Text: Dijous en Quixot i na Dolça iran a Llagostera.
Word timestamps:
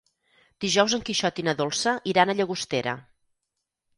Dijous 0.63 0.93
en 0.97 1.03
Quixot 1.09 1.41
i 1.41 1.43
na 1.49 1.53
Dolça 1.59 1.95
iran 2.13 2.33
a 2.33 2.37
Llagostera. 2.39 2.95